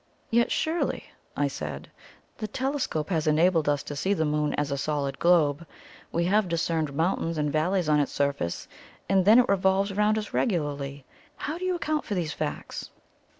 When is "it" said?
9.37-9.47